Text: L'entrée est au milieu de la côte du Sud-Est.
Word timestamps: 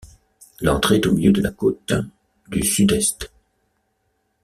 L'entrée 0.61 0.95
est 0.95 1.05
au 1.05 1.11
milieu 1.13 1.31
de 1.31 1.43
la 1.43 1.51
côte 1.51 1.93
du 2.47 2.63
Sud-Est. 2.63 3.31